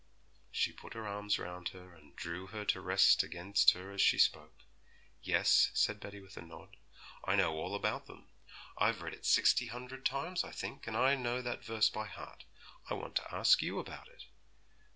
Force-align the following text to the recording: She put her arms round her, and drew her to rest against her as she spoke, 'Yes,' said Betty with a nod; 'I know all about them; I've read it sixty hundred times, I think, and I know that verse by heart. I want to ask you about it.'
She 0.51 0.71
put 0.71 0.95
her 0.95 1.07
arms 1.07 1.37
round 1.37 1.69
her, 1.69 1.93
and 1.93 2.15
drew 2.15 2.47
her 2.47 2.65
to 2.65 2.81
rest 2.81 3.21
against 3.21 3.69
her 3.73 3.91
as 3.91 4.01
she 4.01 4.17
spoke, 4.17 4.63
'Yes,' 5.21 5.69
said 5.75 5.99
Betty 5.99 6.19
with 6.19 6.37
a 6.37 6.41
nod; 6.41 6.75
'I 7.27 7.35
know 7.35 7.53
all 7.53 7.75
about 7.75 8.07
them; 8.07 8.27
I've 8.79 9.03
read 9.03 9.13
it 9.13 9.27
sixty 9.27 9.67
hundred 9.67 10.03
times, 10.03 10.43
I 10.43 10.53
think, 10.53 10.87
and 10.87 10.97
I 10.97 11.13
know 11.13 11.43
that 11.43 11.63
verse 11.63 11.87
by 11.91 12.07
heart. 12.07 12.45
I 12.89 12.95
want 12.95 13.13
to 13.17 13.35
ask 13.35 13.61
you 13.61 13.77
about 13.77 14.07
it.' 14.07 14.25